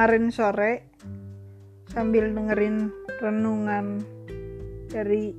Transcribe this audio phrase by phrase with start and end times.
[0.00, 0.88] kemarin sore
[1.92, 2.88] sambil dengerin
[3.20, 4.00] renungan
[4.88, 5.36] dari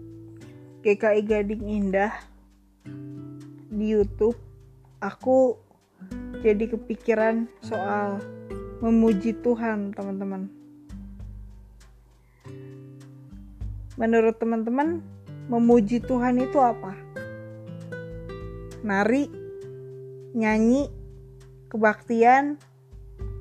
[0.86, 2.13] GKI Gading Indah
[3.74, 4.37] di YouTube,
[5.01, 5.58] aku
[6.46, 8.22] jadi kepikiran soal
[8.86, 10.46] memuji Tuhan, teman-teman.
[13.97, 15.01] Menurut teman-teman,
[15.50, 16.94] memuji Tuhan itu apa?
[18.86, 19.26] Nari,
[20.38, 20.86] nyanyi,
[21.66, 22.62] kebaktian,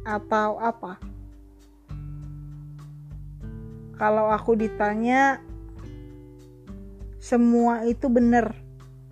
[0.09, 1.09] atau apa?
[4.00, 5.45] Kalau aku ditanya,
[7.20, 8.56] semua itu benar.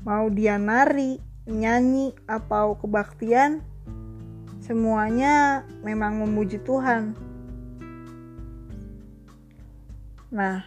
[0.00, 3.60] Mau dia nari, nyanyi, atau kebaktian,
[4.64, 7.12] semuanya memang memuji Tuhan.
[10.32, 10.64] Nah,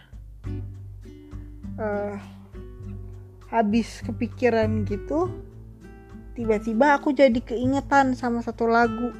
[1.82, 2.14] uh,
[3.50, 5.34] habis kepikiran gitu,
[6.38, 9.12] tiba-tiba aku jadi keingetan sama satu lagu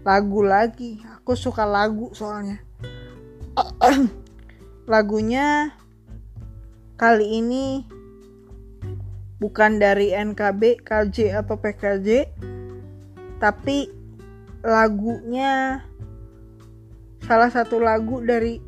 [0.00, 2.69] lagu lagi aku suka lagu soalnya
[4.92, 5.72] lagunya
[7.00, 7.88] kali ini
[9.40, 12.28] bukan dari NKB, KJ atau PKJ
[13.40, 13.88] tapi
[14.60, 15.80] lagunya
[17.24, 18.60] salah satu lagu dari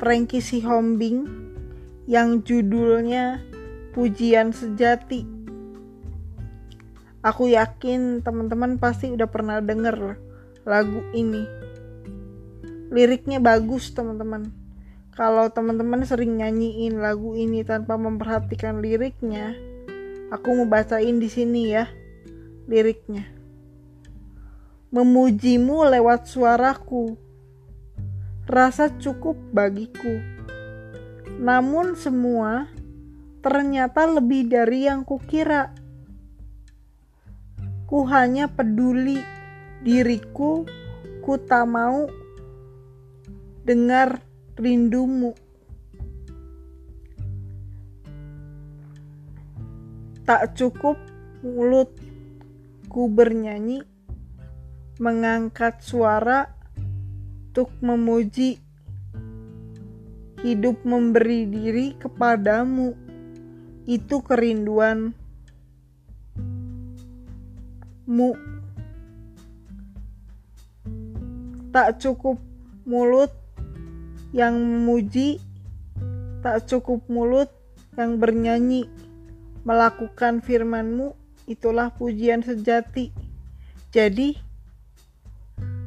[0.00, 1.28] Frankie Sihombing
[2.08, 3.44] yang judulnya
[3.92, 5.36] Pujian Sejati
[7.26, 10.14] aku yakin teman-teman pasti udah pernah denger
[10.62, 11.42] lagu ini.
[12.92, 14.50] Liriknya bagus, teman-teman.
[15.16, 19.56] Kalau teman-teman sering nyanyiin lagu ini tanpa memperhatikan liriknya,
[20.28, 21.88] aku mau bacain di sini ya
[22.68, 23.24] liriknya.
[24.92, 27.16] Memujimu lewat suaraku,
[28.44, 30.20] rasa cukup bagiku.
[31.40, 32.68] Namun semua
[33.40, 35.72] ternyata lebih dari yang kukira.
[37.86, 39.22] Ku hanya peduli
[39.80, 40.66] diriku
[41.22, 42.10] ku tak mau
[43.66, 44.22] dengar
[44.54, 45.34] rindumu.
[50.22, 50.94] Tak cukup
[51.42, 51.90] mulut
[52.86, 53.82] ku bernyanyi
[55.02, 56.46] mengangkat suara
[57.50, 58.62] untuk memuji.
[60.46, 62.94] Hidup memberi diri kepadamu
[63.90, 65.10] itu kerinduan.
[68.06, 68.30] Mu.
[71.74, 72.38] Tak cukup
[72.86, 73.45] mulut
[74.36, 75.40] yang memuji,
[76.44, 77.48] tak cukup mulut
[77.96, 78.84] yang bernyanyi,
[79.64, 81.16] melakukan firmanmu,
[81.48, 83.16] itulah pujian sejati.
[83.88, 84.36] Jadi,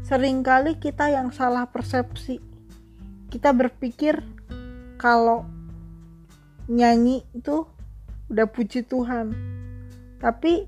[0.01, 2.41] sering kali kita yang salah persepsi.
[3.29, 4.17] Kita berpikir
[4.97, 5.45] kalau
[6.65, 7.69] nyanyi itu
[8.33, 9.37] udah puji Tuhan.
[10.17, 10.65] Tapi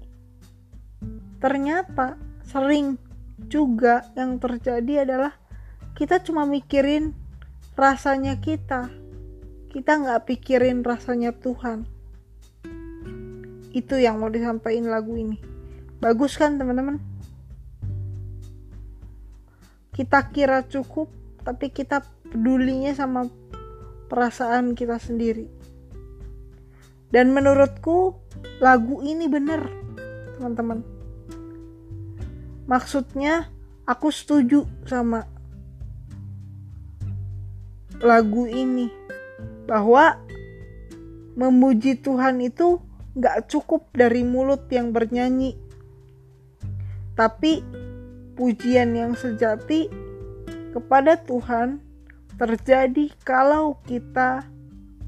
[1.42, 3.02] ternyata sering
[3.50, 5.34] juga yang terjadi adalah
[5.98, 7.18] kita cuma mikirin
[7.82, 8.94] rasanya kita.
[9.74, 11.90] Kita nggak pikirin rasanya Tuhan.
[13.74, 15.42] Itu yang mau disampaikan lagu ini.
[15.98, 17.02] Bagus kan teman-teman?
[19.98, 21.10] Kita kira cukup
[21.42, 23.26] tapi kita pedulinya sama
[24.14, 25.50] perasaan kita sendiri.
[27.10, 28.14] Dan menurutku
[28.62, 29.66] lagu ini bener
[30.38, 30.86] teman-teman.
[32.70, 33.50] Maksudnya
[33.90, 35.26] aku setuju sama
[38.02, 38.90] lagu ini
[39.70, 40.18] bahwa
[41.38, 42.82] memuji Tuhan itu
[43.16, 45.56] gak cukup dari mulut yang bernyanyi
[47.16, 47.62] tapi
[48.34, 49.92] pujian yang sejati
[50.72, 51.84] kepada Tuhan
[52.40, 54.48] terjadi kalau kita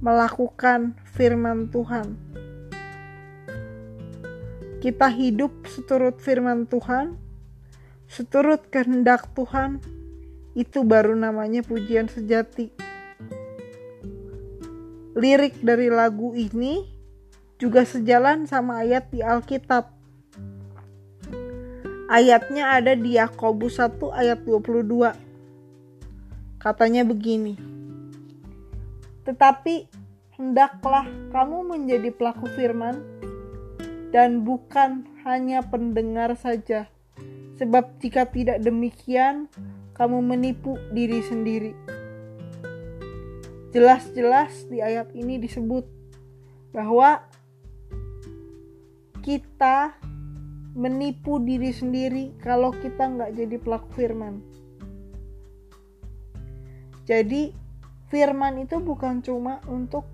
[0.04, 2.20] melakukan firman Tuhan.
[4.84, 7.16] Kita hidup seturut firman Tuhan,
[8.12, 9.80] seturut kehendak Tuhan,
[10.60, 12.83] itu baru namanya pujian sejati.
[15.24, 16.84] Lirik dari lagu ini
[17.56, 19.88] juga sejalan sama ayat di Alkitab.
[22.12, 25.16] Ayatnya ada di Yakobus 1 ayat 22.
[26.60, 27.56] Katanya begini.
[29.24, 29.88] Tetapi
[30.36, 33.00] hendaklah kamu menjadi pelaku firman
[34.12, 36.92] dan bukan hanya pendengar saja
[37.64, 39.46] Sebab jika tidak demikian,
[39.94, 41.72] kamu menipu diri sendiri.
[43.74, 45.84] Jelas-jelas di ayat ini disebut
[46.70, 47.26] bahwa
[49.26, 49.98] kita
[50.78, 54.46] menipu diri sendiri kalau kita nggak jadi pelaku firman.
[57.04, 57.52] Jadi
[58.14, 60.06] firman itu bukan cuma untuk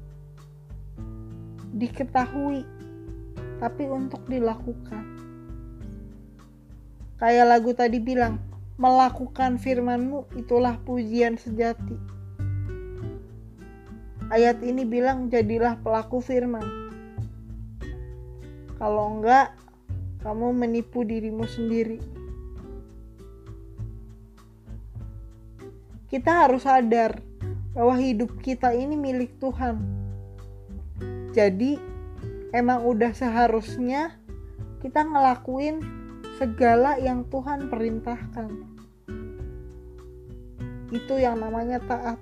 [1.76, 2.64] diketahui,
[3.60, 5.20] tapi untuk dilakukan
[7.20, 8.40] kayak lagu tadi bilang
[8.80, 12.19] melakukan firman-Mu itulah pujian sejati.
[14.30, 16.62] Ayat ini bilang jadilah pelaku firman.
[18.78, 19.58] Kalau enggak,
[20.22, 21.98] kamu menipu dirimu sendiri.
[26.14, 27.18] Kita harus sadar
[27.74, 29.82] bahwa hidup kita ini milik Tuhan.
[31.34, 31.82] Jadi,
[32.54, 34.14] emang udah seharusnya
[34.86, 35.82] kita ngelakuin
[36.38, 38.80] segala yang Tuhan perintahkan
[40.90, 42.18] itu yang namanya taat.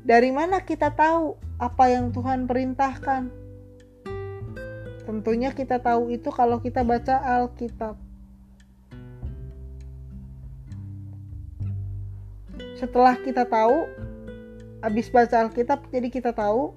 [0.00, 3.28] Dari mana kita tahu apa yang Tuhan perintahkan?
[5.04, 7.98] Tentunya kita tahu itu kalau kita baca Alkitab.
[12.76, 13.84] Setelah kita tahu,
[14.80, 16.72] habis baca Alkitab, jadi kita tahu,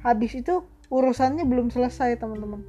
[0.00, 2.64] habis itu urusannya belum selesai, teman-teman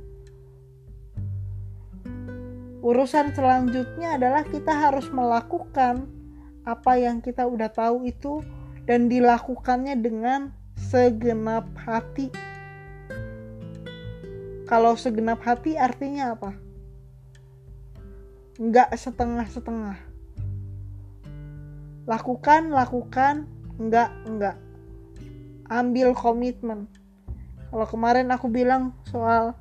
[2.85, 6.05] urusan selanjutnya adalah kita harus melakukan
[6.69, 8.45] apa yang kita udah tahu itu
[8.85, 12.29] dan dilakukannya dengan segenap hati.
[14.65, 16.57] Kalau segenap hati artinya apa?
[18.57, 19.97] Enggak setengah-setengah.
[22.05, 24.57] Lakukan, lakukan, enggak, enggak.
[25.69, 26.89] Ambil komitmen.
[27.73, 29.57] Kalau kemarin aku bilang soal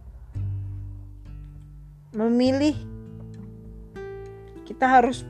[2.15, 2.76] memilih
[4.65, 5.26] kita harus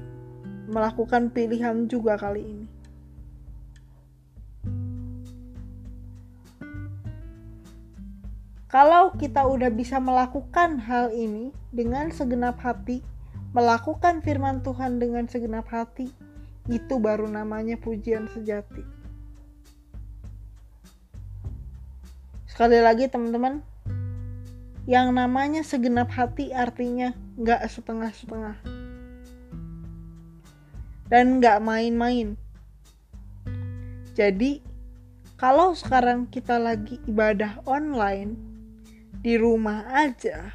[0.68, 2.63] melakukan pilihan juga kali ini.
[8.74, 13.06] Kalau kita udah bisa melakukan hal ini dengan segenap hati,
[13.54, 16.10] melakukan firman Tuhan dengan segenap hati,
[16.66, 18.82] itu baru namanya pujian sejati.
[22.50, 23.62] Sekali lagi teman-teman,
[24.90, 28.58] yang namanya segenap hati artinya nggak setengah-setengah
[31.14, 32.34] dan nggak main-main.
[34.18, 34.66] Jadi,
[35.38, 38.53] kalau sekarang kita lagi ibadah online
[39.24, 40.52] di rumah aja,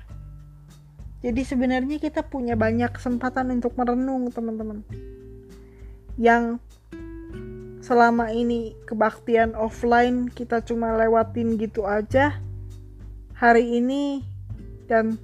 [1.19, 4.87] jadi sebenarnya kita punya banyak kesempatan untuk merenung, teman-teman.
[6.15, 6.63] Yang
[7.83, 12.39] selama ini kebaktian offline kita cuma lewatin gitu aja.
[13.35, 14.23] Hari ini
[14.87, 15.19] dan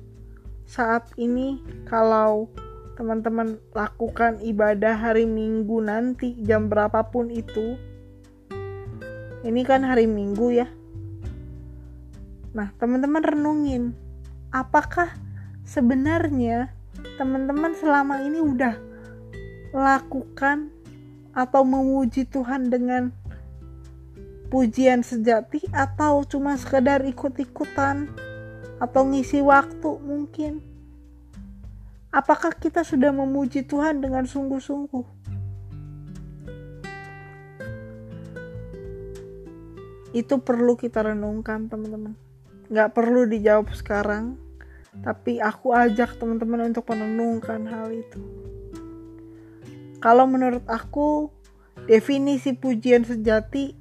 [0.68, 2.51] saat ini kalau
[3.00, 7.75] teman-teman lakukan ibadah hari Minggu nanti jam berapapun itu
[9.44, 10.68] ini kan hari Minggu ya
[12.55, 13.91] nah teman-teman renungin
[14.49, 15.11] apakah
[15.67, 16.71] sebenarnya
[17.19, 18.79] teman-teman selama ini udah
[19.75, 20.71] lakukan
[21.35, 23.11] atau memuji Tuhan dengan
[24.47, 28.07] pujian sejati atau cuma sekedar ikut-ikutan
[28.79, 30.63] atau ngisi waktu mungkin
[32.15, 35.03] Apakah kita sudah memuji Tuhan dengan sungguh-sungguh?
[40.15, 42.15] Itu perlu kita renungkan, teman-teman.
[42.71, 44.41] Gak perlu dijawab sekarang,
[45.06, 48.21] tapi aku ajak teman-teman untuk merenungkan hal itu.
[50.01, 51.29] Kalau menurut aku,
[51.85, 53.77] definisi pujian sejati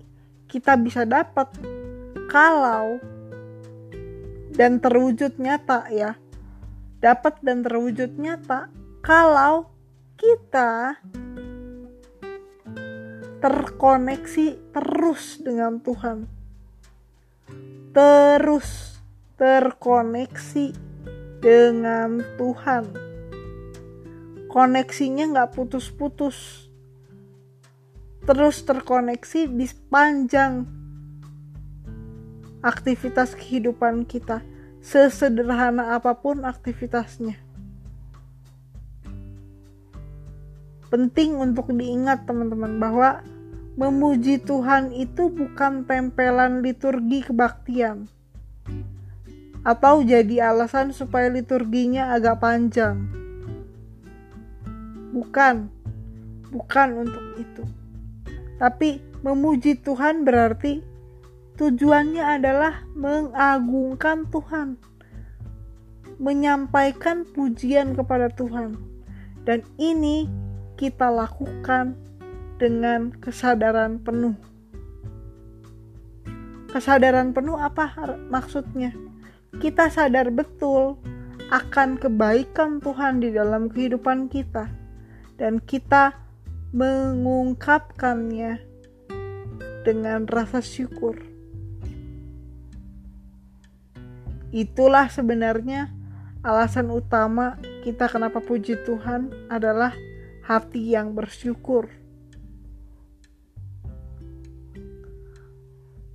[0.49, 1.49] kita bisa dapat
[2.29, 3.01] kalau
[4.55, 6.15] dan terwujud nyata ya
[7.03, 8.73] dapat dan terwujud nyata
[9.05, 9.69] kalau
[10.17, 10.97] kita
[13.45, 16.25] terkoneksi terus dengan Tuhan.
[17.95, 18.99] Terus
[19.37, 20.75] terkoneksi
[21.43, 22.85] dengan Tuhan.
[24.49, 26.71] Koneksinya nggak putus-putus.
[28.25, 30.65] Terus terkoneksi di sepanjang
[32.65, 34.41] aktivitas kehidupan kita
[34.81, 37.37] sesederhana apa pun aktivitasnya.
[40.89, 43.21] Penting untuk diingat teman-teman bahwa
[43.75, 48.07] memuji Tuhan itu bukan tempelan liturgi kebaktian
[49.65, 53.09] atau jadi alasan supaya liturginya agak panjang.
[55.15, 55.71] Bukan,
[56.51, 57.65] bukan untuk itu.
[58.61, 60.95] Tapi memuji Tuhan berarti
[61.55, 64.75] Tujuannya adalah mengagungkan Tuhan,
[66.19, 68.75] menyampaikan pujian kepada Tuhan,
[69.47, 70.27] dan ini
[70.75, 71.95] kita lakukan
[72.59, 74.37] dengan kesadaran penuh.
[76.71, 77.95] Kesadaran penuh apa
[78.31, 78.91] maksudnya?
[79.63, 80.99] Kita sadar betul
[81.55, 84.67] akan kebaikan Tuhan di dalam kehidupan kita,
[85.39, 86.19] dan kita
[86.75, 88.59] mengungkapkannya
[89.87, 91.15] dengan rasa syukur.
[94.51, 95.95] Itulah sebenarnya
[96.43, 99.95] alasan utama kita kenapa puji Tuhan adalah
[100.43, 101.87] hati yang bersyukur.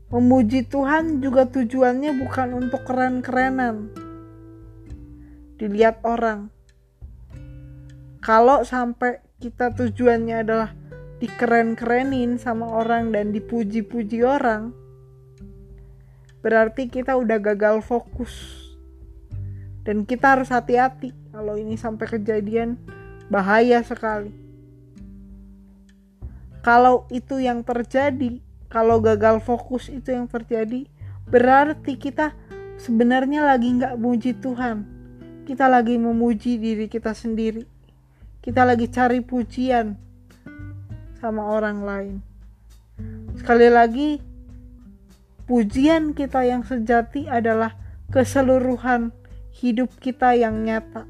[0.09, 3.93] Memuji Tuhan juga tujuannya bukan untuk keren-kerenan.
[5.61, 6.49] Dilihat orang.
[8.17, 10.73] Kalau sampai kita tujuannya adalah
[11.21, 14.73] dikeren-kerenin sama orang dan dipuji-puji orang,
[16.41, 18.65] berarti kita udah gagal fokus.
[19.85, 22.81] Dan kita harus hati-hati kalau ini sampai kejadian
[23.29, 24.33] bahaya sekali.
[26.65, 30.85] Kalau itu yang terjadi, kalau gagal fokus itu yang terjadi
[31.25, 32.37] berarti kita
[32.77, 34.85] sebenarnya lagi nggak muji Tuhan.
[35.49, 37.65] Kita lagi memuji diri kita sendiri.
[38.39, 39.97] Kita lagi cari pujian
[41.17, 42.15] sama orang lain.
[43.41, 44.09] Sekali lagi
[45.49, 47.73] pujian kita yang sejati adalah
[48.13, 49.09] keseluruhan
[49.57, 51.09] hidup kita yang nyata.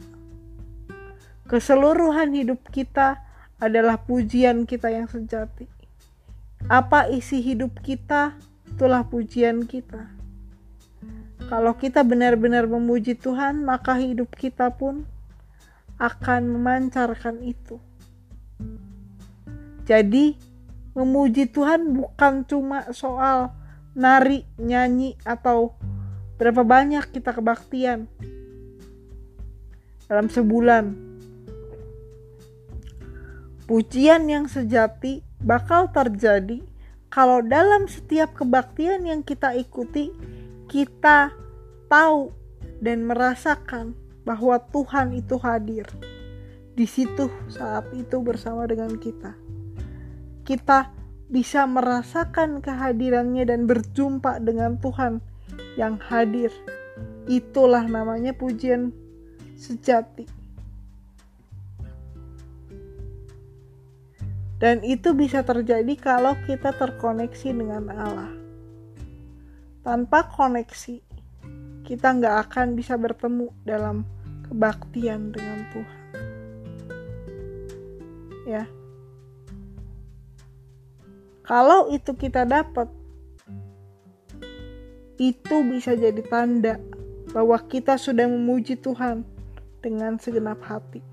[1.51, 3.19] Keseluruhan hidup kita
[3.59, 5.78] adalah pujian kita yang sejati
[6.69, 8.37] apa isi hidup kita,
[8.69, 10.05] itulah pujian kita.
[11.49, 15.09] Kalau kita benar-benar memuji Tuhan, maka hidup kita pun
[15.97, 17.81] akan memancarkan itu.
[19.89, 20.37] Jadi,
[20.93, 23.49] memuji Tuhan bukan cuma soal
[23.97, 25.73] nari, nyanyi, atau
[26.37, 28.05] berapa banyak kita kebaktian
[30.05, 30.93] dalam sebulan.
[33.65, 36.63] Pujian yang sejati bakal terjadi
[37.09, 40.13] kalau dalam setiap kebaktian yang kita ikuti,
[40.69, 41.33] kita
[41.89, 42.29] tahu
[42.79, 45.89] dan merasakan bahwa Tuhan itu hadir
[46.77, 49.33] di situ saat itu bersama dengan kita.
[50.45, 50.93] Kita
[51.29, 55.19] bisa merasakan kehadirannya dan berjumpa dengan Tuhan
[55.75, 56.53] yang hadir.
[57.25, 58.93] Itulah namanya pujian
[59.57, 60.38] sejati.
[64.59, 68.31] Dan itu bisa terjadi kalau kita terkoneksi dengan Allah.
[69.79, 70.99] Tanpa koneksi,
[71.87, 74.03] kita nggak akan bisa bertemu dalam
[74.51, 76.03] kebaktian dengan Tuhan.
[78.43, 78.63] Ya.
[81.47, 82.91] Kalau itu kita dapat,
[85.17, 86.77] itu bisa jadi tanda
[87.31, 89.23] bahwa kita sudah memuji Tuhan
[89.79, 91.08] dengan segenap hati.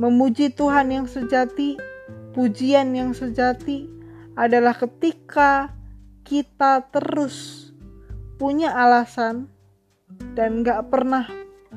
[0.00, 1.76] Memuji Tuhan yang sejati,
[2.32, 3.84] pujian yang sejati
[4.32, 5.76] adalah ketika
[6.24, 7.68] kita terus
[8.40, 9.52] punya alasan
[10.32, 11.28] dan gak pernah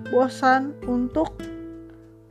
[0.07, 1.35] bosan untuk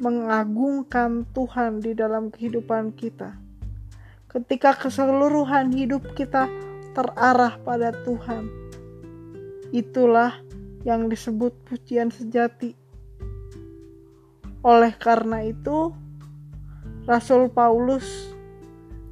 [0.00, 3.36] mengagungkan Tuhan di dalam kehidupan kita.
[4.32, 6.48] Ketika keseluruhan hidup kita
[6.96, 8.48] terarah pada Tuhan,
[9.76, 10.40] itulah
[10.88, 12.81] yang disebut pujian sejati.
[14.62, 15.90] Oleh karena itu,
[17.02, 18.30] Rasul Paulus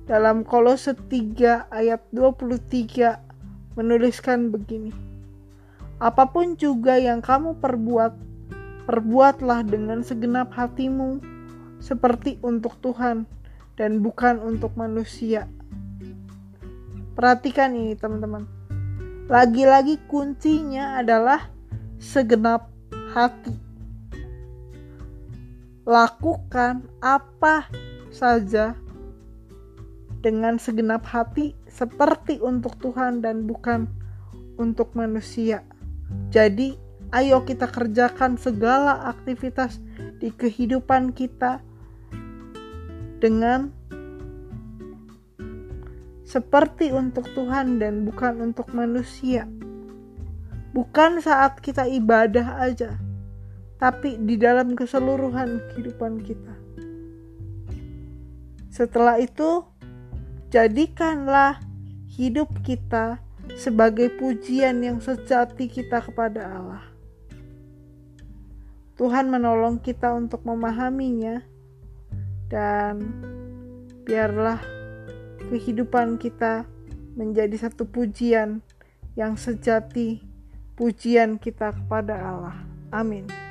[0.07, 3.19] dalam Kolose 3 ayat 23
[3.75, 4.95] menuliskan begini.
[5.99, 8.15] Apa pun juga yang kamu perbuat,
[8.87, 11.19] perbuatlah dengan segenap hatimu
[11.83, 13.27] seperti untuk Tuhan
[13.75, 15.51] dan bukan untuk manusia.
[17.19, 18.47] Perhatikan ini teman-teman.
[19.27, 21.51] Lagi-lagi kuncinya adalah
[21.99, 22.71] segenap
[23.13, 23.60] hati
[25.91, 27.67] lakukan apa
[28.15, 28.79] saja
[30.23, 33.91] dengan segenap hati seperti untuk Tuhan dan bukan
[34.55, 35.67] untuk manusia.
[36.31, 36.79] Jadi,
[37.11, 39.83] ayo kita kerjakan segala aktivitas
[40.23, 41.59] di kehidupan kita
[43.19, 43.75] dengan
[46.23, 49.51] seperti untuk Tuhan dan bukan untuk manusia.
[50.71, 52.95] Bukan saat kita ibadah aja,
[53.81, 56.55] tapi di dalam keseluruhan kehidupan kita.
[58.69, 59.65] Setelah itu,
[60.53, 61.59] jadikanlah
[62.13, 63.19] hidup kita
[63.57, 66.85] sebagai pujian yang sejati kita kepada Allah.
[69.01, 71.41] Tuhan menolong kita untuk memahaminya,
[72.53, 73.01] dan
[74.05, 74.61] biarlah
[75.49, 76.69] kehidupan kita
[77.17, 78.61] menjadi satu pujian
[79.17, 80.21] yang sejati,
[80.77, 82.57] pujian kita kepada Allah.
[82.93, 83.50] Amin.